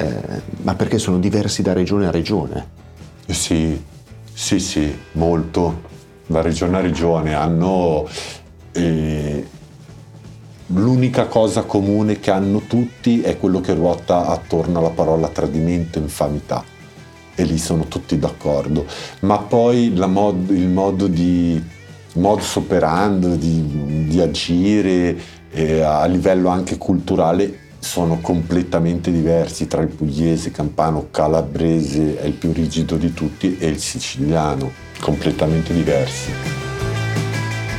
[0.00, 2.78] eh, ma perché sono diversi da regione a regione?
[3.26, 3.78] Sì,
[4.32, 5.88] sì, sì, molto.
[6.26, 8.08] Da regione a regione hanno...
[8.72, 9.46] Eh,
[10.68, 16.64] l'unica cosa comune che hanno tutti è quello che ruota attorno alla parola tradimento infamità.
[17.34, 18.86] E lì sono tutti d'accordo.
[19.20, 21.62] Ma poi mod, il modo di
[22.14, 25.18] modus operandi, di, di agire
[25.50, 32.34] eh, a livello anche culturale sono completamente diversi tra il pugliese, campano, calabrese è il
[32.34, 36.30] più rigido di tutti e il siciliano, completamente diversi.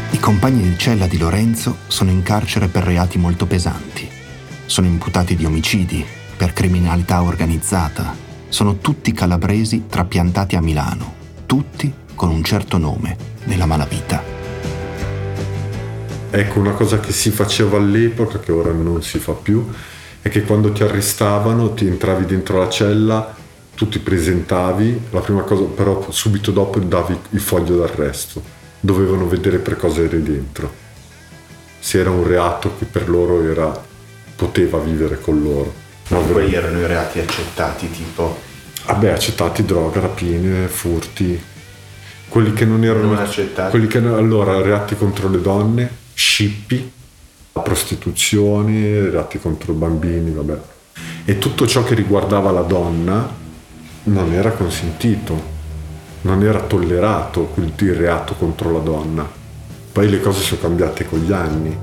[0.09, 4.09] I compagni di cella di Lorenzo sono in carcere per reati molto pesanti.
[4.65, 6.03] Sono imputati di omicidi,
[6.35, 8.13] per criminalità organizzata.
[8.49, 11.13] Sono tutti calabresi trapiantati a Milano,
[11.45, 14.21] tutti con un certo nome nella malavita.
[16.33, 19.69] Ecco, una cosa che si faceva all'epoca, che ora non si fa più,
[20.21, 23.35] è che quando ti arrestavano, ti entravi dentro la cella,
[23.75, 28.59] tu ti presentavi, la prima cosa, però subito dopo davi il foglio d'arresto.
[28.79, 30.71] Dovevano vedere per cosa eri dentro.
[31.79, 33.83] Se era un reato che per loro era,
[34.35, 35.73] poteva vivere con loro.
[36.09, 38.37] Ma quali erano i reati accettati, tipo?
[38.85, 41.41] Vabbè, accettati droga, rapine, furti.
[42.27, 43.07] Quelli che non erano...
[43.07, 43.71] Non accettati?
[43.71, 46.91] Quelli che, allora, reati contro le donne, scippi,
[47.61, 50.59] prostituzione, reati contro bambini, vabbè.
[51.25, 53.29] E tutto ciò che riguardava la donna
[54.03, 55.59] non era consentito,
[56.21, 59.29] non era tollerato il reato contro la donna.
[59.91, 61.77] Poi le cose sono cambiate con gli anni.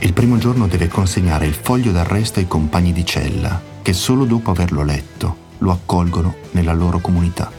[0.00, 4.50] Il primo giorno deve consegnare il foglio d'arresto ai compagni di cella, che solo dopo
[4.50, 7.50] averlo letto lo accolgono nella loro comunità.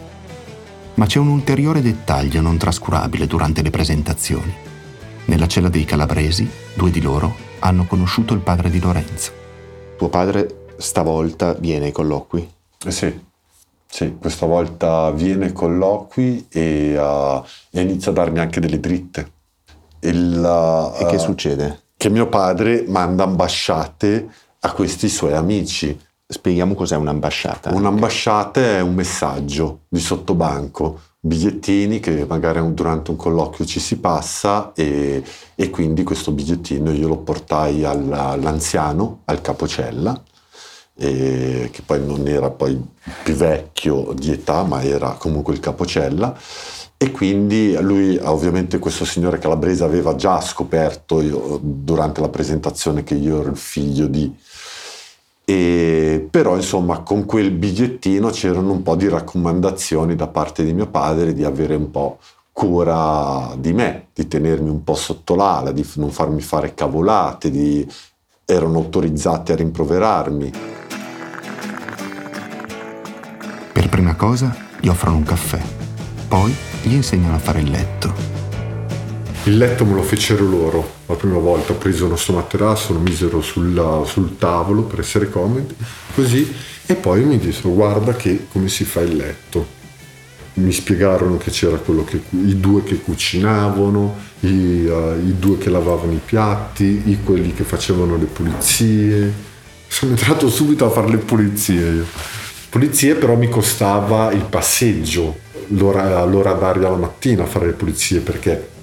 [0.95, 4.67] Ma c'è un ulteriore dettaglio non trascurabile durante le presentazioni
[5.29, 9.31] Nella cella dei calabresi, due di loro hanno conosciuto il padre di Lorenzo.
[9.95, 12.51] Tuo padre stavolta viene ai colloqui?
[12.83, 13.15] Eh sì,
[13.85, 19.31] sì, questa volta viene ai colloqui e, uh, e inizia a darmi anche delle dritte.
[19.99, 21.81] Il, uh, e che succede?
[21.95, 24.27] Che mio padre manda ambasciate
[24.61, 25.95] a questi suoi amici.
[26.25, 27.71] Spieghiamo cos'è un'ambasciata.
[27.71, 34.71] Un'ambasciata è un messaggio di sottobanco, bigliettini che magari durante un colloquio ci si passa
[34.73, 35.21] e,
[35.55, 40.21] e quindi questo bigliettino io lo portai all'anziano, al capocella,
[40.95, 42.81] che poi non era poi
[43.23, 46.37] più vecchio di età ma era comunque il capocella.
[47.01, 53.13] E quindi lui, ovviamente questo signore calabrese aveva già scoperto io, durante la presentazione che
[53.15, 54.35] io ero il figlio di...
[55.49, 60.85] E, però insomma con quel bigliettino c'erano un po' di raccomandazioni da parte di mio
[60.85, 62.19] padre di avere un po'
[62.51, 67.83] cura di me, di tenermi un po' sotto l'ala, di non farmi fare cavolate, di...
[68.45, 70.51] erano autorizzati a rimproverarmi.
[73.73, 75.59] Per prima cosa gli offrono un caffè,
[76.27, 78.38] poi gli insegnano a fare il letto.
[79.45, 82.99] Il letto me lo fecero loro la prima volta, ho preso il nostro materasso, lo
[82.99, 85.73] misero sul, sul tavolo per essere comodi,
[86.13, 86.53] così,
[86.85, 89.77] e poi mi dissero guarda che come si fa il letto.
[90.55, 95.69] Mi spiegarono che c'era quello che, i due che cucinavano, i, uh, i due che
[95.69, 99.33] lavavano i piatti, i quelli che facevano le pulizie.
[99.87, 102.05] Sono entrato subito a fare le pulizie io.
[102.69, 105.37] Pulizie però mi costava il passeggio
[105.69, 108.77] l'ora, l'ora d'aria la mattina a fare le pulizie perché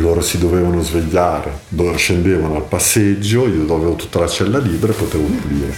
[0.00, 1.60] loro si dovevano svegliare,
[1.96, 5.74] scendevano al passeggio, io avevo tutta la cella libera e potevo pulire.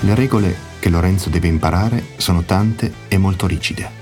[0.00, 3.96] Le regole che Lorenzo deve imparare sono tante e molto rigide.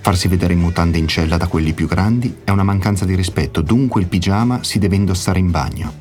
[0.00, 3.60] Farsi vedere in mutande in cella da quelli più grandi è una mancanza di rispetto,
[3.60, 5.92] dunque il pigiama si deve indossare in bagno.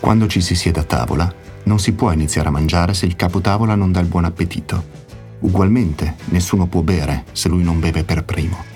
[0.00, 1.32] Quando ci si siede a tavola,
[1.64, 5.04] non si può iniziare a mangiare se il capotavola non dà il buon appetito
[5.40, 8.75] Ugualmente, nessuno può bere se lui non beve per primo.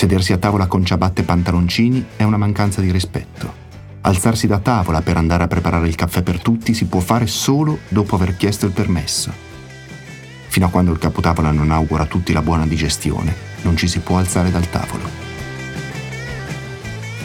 [0.00, 3.52] Sedersi a tavola con ciabatte e pantaloncini è una mancanza di rispetto.
[4.00, 7.80] Alzarsi da tavola per andare a preparare il caffè per tutti si può fare solo
[7.90, 9.30] dopo aver chiesto il permesso.
[10.48, 13.98] Fino a quando il capotavola non augura a tutti la buona digestione, non ci si
[13.98, 15.04] può alzare dal tavolo.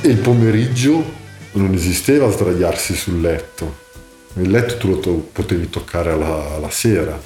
[0.01, 1.13] Il pomeriggio
[1.53, 3.83] non esisteva sdraiarsi sul letto.
[4.33, 7.17] Il letto tu lo to- potevi toccare alla, alla sera,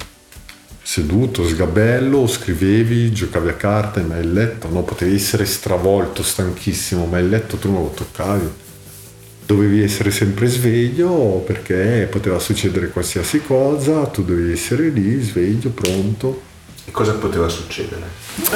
[0.90, 7.20] seduto, sgabello, scrivevi, giocavi a carte, ma il letto no, potevi essere stravolto, stanchissimo, ma
[7.20, 8.48] il letto tu non lo toccavi.
[9.46, 16.42] Dovevi essere sempre sveglio perché poteva succedere qualsiasi cosa, tu dovevi essere lì, sveglio, pronto.
[16.84, 18.02] E cosa poteva succedere?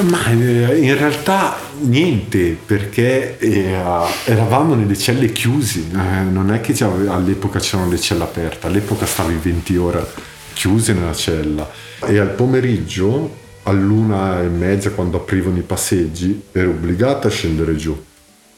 [0.01, 3.77] Ma eh, in realtà niente, perché eh,
[4.25, 9.38] eravamo nelle celle chiuse, eh, non è che all'epoca c'erano le celle aperte, all'epoca stavi
[9.40, 11.70] 20 ore chiuse nella cella
[12.06, 18.02] e al pomeriggio all'una e mezza quando aprivano i passeggi ero obbligata a scendere giù.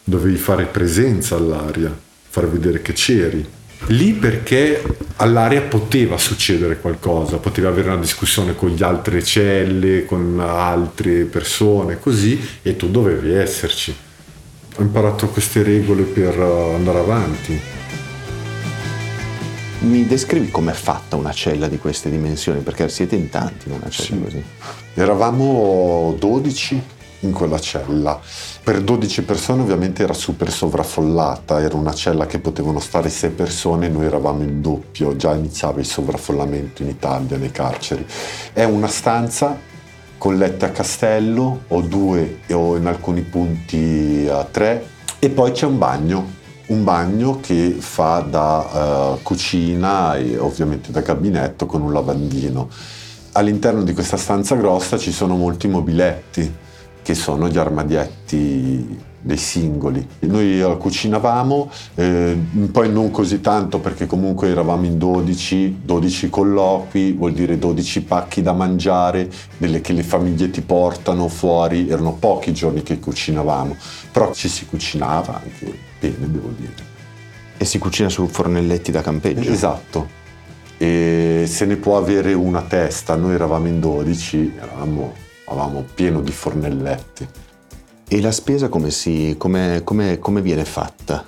[0.04, 1.96] Dovevi fare presenza all'aria,
[2.28, 3.44] far vedere che c'eri.
[3.88, 4.82] Lì perché
[5.16, 11.98] all'aria poteva succedere qualcosa, potevi avere una discussione con gli altre celle, con altre persone,
[11.98, 13.94] così, e tu dovevi esserci.
[14.76, 17.75] Ho imparato queste regole per andare avanti.
[19.78, 22.60] Mi descrivi com'è fatta una cella di queste dimensioni?
[22.60, 24.22] Perché siete in tanti in una cella sì.
[24.22, 24.44] così.
[24.94, 26.82] Eravamo 12
[27.20, 28.18] in quella cella.
[28.62, 33.88] Per 12 persone ovviamente era super sovraffollata, era una cella che potevano stare 6 persone,
[33.88, 38.04] noi eravamo il doppio, già iniziava il sovraffollamento in Italia nei carceri.
[38.54, 39.58] È una stanza
[40.16, 45.66] con letto a castello, o due o in alcuni punti a tre, e poi c'è
[45.66, 46.35] un bagno
[46.66, 52.68] un bagno che fa da uh, cucina e ovviamente da gabinetto con un lavandino.
[53.32, 56.54] All'interno di questa stanza grossa ci sono molti mobiletti
[57.02, 60.06] che sono gli armadietti dei singoli.
[60.20, 62.38] Noi cucinavamo, eh,
[62.70, 68.40] poi non così tanto perché comunque eravamo in 12, 12 colloqui, vuol dire 12 pacchi
[68.40, 73.76] da mangiare, delle che le famiglie ti portano fuori, erano pochi giorni che cucinavamo,
[74.12, 76.94] però ci si cucinava anche bene, devo dire.
[77.56, 79.50] E si cucina su fornelletti da campeggio?
[79.50, 80.24] Esatto.
[80.78, 85.14] E se ne può avere una testa, noi eravamo in 12, eravamo,
[85.46, 87.26] eravamo pieno di fornelletti.
[88.08, 91.24] E la spesa come, si, come, come, come viene fatta?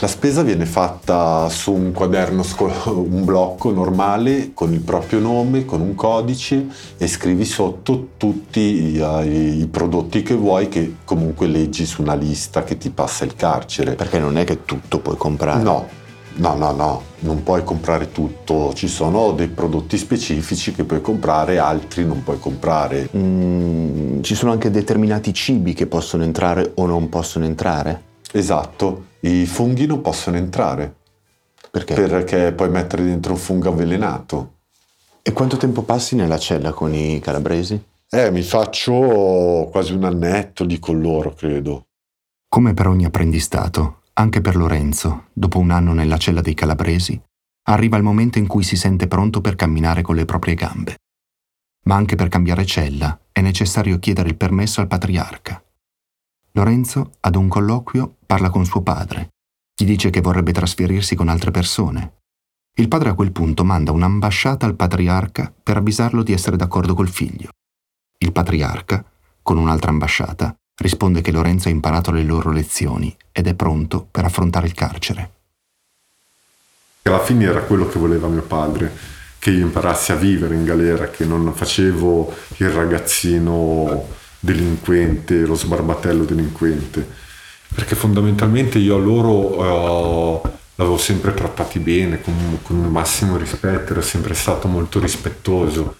[0.00, 2.44] La spesa viene fatta su un quaderno,
[2.86, 6.66] un blocco normale con il proprio nome, con un codice
[6.96, 12.64] e scrivi sotto tutti i, i, prodotti che vuoi che comunque leggi su una lista
[12.64, 13.94] che ti passa il carcere.
[13.94, 15.62] Perché non è che tutto puoi comprare.
[15.62, 15.86] No,
[16.34, 18.72] no, no, no, non puoi comprare tutto.
[18.74, 23.08] Ci sono dei prodotti specifici che puoi comprare, altri non puoi comprare.
[23.16, 28.07] Mm, ci sono anche determinati cibi che possono entrare o non possono entrare?
[28.32, 30.96] Esatto, i funghi non possono entrare.
[31.70, 31.94] Perché?
[31.94, 34.54] Perché puoi mettere dentro un fungo avvelenato.
[35.22, 37.82] E quanto tempo passi nella cella con i calabresi?
[38.10, 41.86] Eh, mi faccio quasi un annetto di con loro, credo.
[42.48, 47.20] Come per ogni apprendistato, anche per Lorenzo, dopo un anno nella cella dei calabresi,
[47.64, 50.96] arriva il momento in cui si sente pronto per camminare con le proprie gambe.
[51.84, 55.62] Ma anche per cambiare cella è necessario chiedere il permesso al patriarca.
[56.52, 59.28] Lorenzo, ad un colloquio, parla con suo padre.
[59.74, 62.14] Gli dice che vorrebbe trasferirsi con altre persone.
[62.78, 67.08] Il padre a quel punto manda un'ambasciata al patriarca per avvisarlo di essere d'accordo col
[67.08, 67.50] figlio.
[68.18, 69.04] Il patriarca,
[69.42, 74.24] con un'altra ambasciata, risponde che Lorenzo ha imparato le loro lezioni ed è pronto per
[74.24, 75.32] affrontare il carcere.
[77.02, 78.92] Alla fine era quello che voleva mio padre,
[79.38, 84.06] che io imparassi a vivere in galera, che non facevo il ragazzino
[84.40, 87.06] delinquente, lo sbarbatello delinquente,
[87.74, 93.92] perché fondamentalmente io a loro uh, l'avevo sempre trattati bene, con, con il massimo rispetto,
[93.92, 95.96] ero sempre stato molto rispettoso.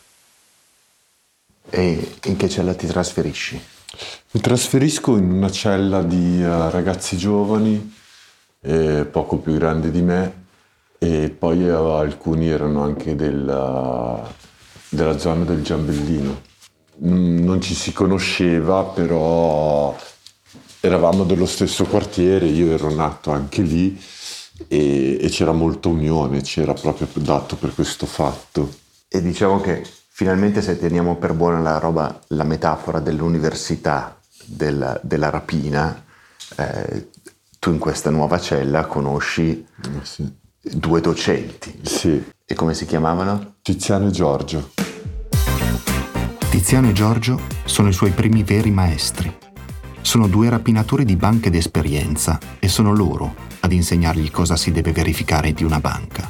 [1.71, 3.61] E in che cella ti trasferisci?
[4.31, 7.95] Mi trasferisco in una cella di uh, ragazzi giovani,
[8.61, 10.47] eh, poco più grandi di me,
[10.99, 13.45] e poi uh, alcuni erano anche del,
[14.89, 16.47] della zona del Giambellino.
[17.05, 19.97] Mm, non ci si conosceva, però
[20.81, 24.01] eravamo dello stesso quartiere, io ero nato anche lì
[24.67, 28.73] e, e c'era molta unione, c'era proprio dato per questo fatto.
[29.09, 35.31] E diciamo che finalmente se teniamo per buona la roba, la metafora dell'università della, della
[35.31, 36.05] rapina,
[36.57, 37.09] eh,
[37.61, 40.29] tu in questa nuova cella conosci eh sì.
[40.61, 41.81] due docenti.
[41.83, 42.25] Sì.
[42.45, 43.57] E come si chiamavano?
[43.63, 44.88] Tiziano e Giorgio.
[46.51, 49.33] Tiziano e Giorgio sono i suoi primi veri maestri.
[50.01, 55.53] Sono due rapinatori di banche d'esperienza e sono loro ad insegnargli cosa si deve verificare
[55.53, 56.29] di una banca,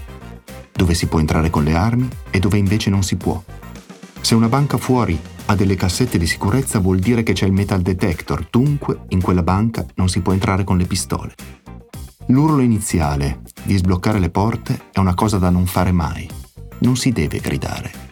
[0.73, 3.41] dove si può entrare con le armi e dove invece non si può.
[4.21, 7.81] Se una banca fuori ha delle cassette di sicurezza vuol dire che c'è il metal
[7.81, 11.33] detector, dunque in quella banca non si può entrare con le pistole.
[12.27, 16.29] L'urlo iniziale di sbloccare le porte è una cosa da non fare mai.
[16.79, 18.08] Non si deve gridare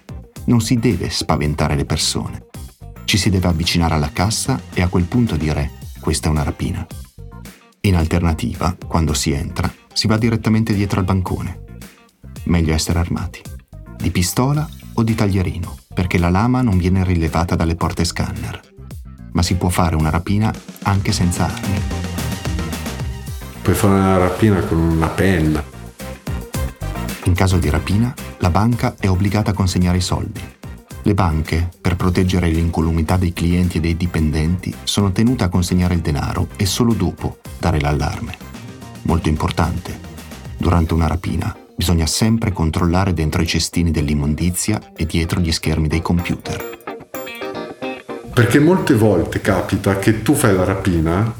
[0.46, 2.46] non si deve spaventare le persone.
[3.04, 5.70] Ci si deve avvicinare alla cassa e a quel punto dire
[6.00, 6.86] questa è una rapina.
[7.82, 11.64] In alternativa, quando si entra, si va direttamente dietro al bancone.
[12.44, 13.40] Meglio essere armati.
[13.96, 18.60] Di pistola o di taglierino, perché la lama non viene rilevata dalle porte scanner.
[19.32, 21.80] Ma si può fare una rapina anche senza armi.
[23.62, 25.75] Puoi fare una rapina con una penna.
[27.26, 30.40] In caso di rapina, la banca è obbligata a consegnare i soldi.
[31.02, 36.00] Le banche, per proteggere l'incolumità dei clienti e dei dipendenti, sono tenute a consegnare il
[36.00, 38.36] denaro e solo dopo dare l'allarme.
[39.02, 39.98] Molto importante.
[40.56, 46.02] Durante una rapina bisogna sempre controllare dentro i cestini dell'immondizia e dietro gli schermi dei
[46.02, 46.78] computer.
[48.32, 51.34] Perché molte volte capita che tu fai la rapina,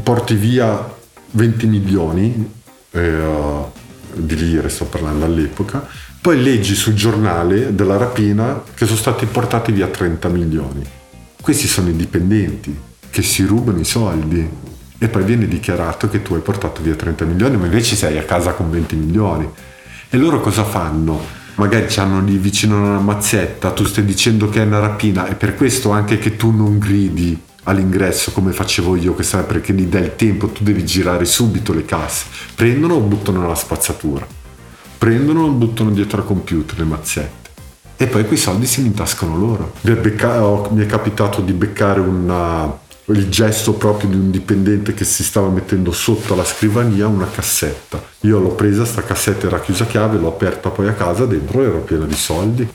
[0.00, 0.94] porti via
[1.32, 2.50] 20 milioni,
[2.92, 3.80] eh,
[4.14, 5.86] di lire sto parlando all'epoca,
[6.20, 10.82] poi leggi sul giornale della rapina che sono stati portati via 30 milioni.
[11.40, 12.76] Questi sono i dipendenti
[13.10, 14.48] che si rubano i soldi
[14.98, 18.22] e poi viene dichiarato che tu hai portato via 30 milioni, ma invece sei a
[18.22, 19.48] casa con 20 milioni.
[20.08, 21.40] E loro cosa fanno?
[21.56, 25.34] Magari ci hanno lì vicino una mazzetta, tu stai dicendo che è una rapina, e
[25.34, 29.86] per questo anche che tu non gridi all'ingresso come facevo io che sai perché gli
[29.86, 32.26] dai il tempo tu devi girare subito le casse.
[32.54, 34.26] Prendono o buttano nella spazzatura?
[34.98, 37.50] Prendono o buttano dietro al computer le mazzette?
[37.96, 39.74] E poi quei soldi si intascano loro.
[39.82, 44.92] Mi è, becca- mi è capitato di beccare una, il gesto proprio di un dipendente
[44.94, 48.02] che si stava mettendo sotto la scrivania una cassetta.
[48.20, 51.62] Io l'ho presa sta cassetta era chiusa a chiave l'ho aperta poi a casa dentro
[51.62, 52.68] era piena di soldi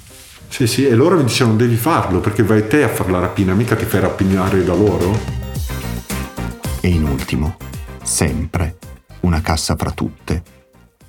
[0.50, 3.54] sì, sì, e loro mi dicevano devi farlo perché vai te a fare la rapina,
[3.54, 5.18] mica ti fai rapinare da loro.
[6.82, 7.58] E in ultimo,
[8.04, 8.78] sempre
[9.22, 10.44] una cassa fra tutte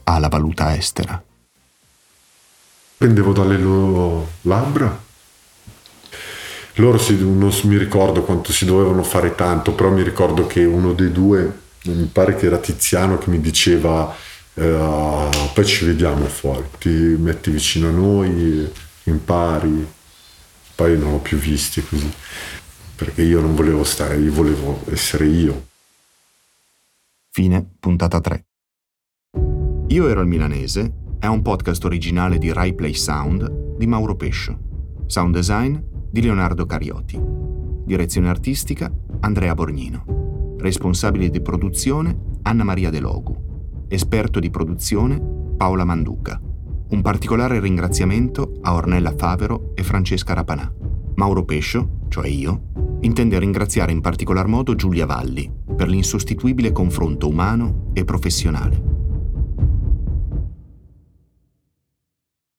[0.05, 1.23] ha la valuta estera.
[2.97, 5.07] Prendevo dalle loro labbra.
[6.75, 10.93] Loro si, non mi ricordo quanto si dovevano fare tanto, però mi ricordo che uno
[10.93, 14.15] dei due mi pare che era Tiziano che mi diceva
[14.55, 18.71] eh, poi ci vediamo fuori, ti metti vicino a noi,
[19.09, 19.87] impari,
[20.75, 22.11] poi non ho più visti così,
[22.95, 25.67] perché io non volevo stare, io volevo essere io.
[27.31, 28.47] Fine puntata 3.
[29.89, 34.59] Io ero il milanese è un podcast originale di Rai Play Sound di Mauro Pescio.
[35.07, 35.77] Sound design
[36.11, 37.21] di Leonardo Carioti.
[37.85, 40.57] Direzione artistica Andrea Borgnino.
[40.59, 43.87] Responsabile di produzione Anna Maria De Logu.
[43.89, 45.21] Esperto di produzione
[45.57, 46.41] Paola Manduca.
[46.91, 50.73] Un particolare ringraziamento a Ornella Favero e Francesca Rapanà.
[51.17, 52.63] Mauro Pescio, cioè io,
[53.01, 59.08] intende ringraziare in particolar modo Giulia Valli per l'insostituibile confronto umano e professionale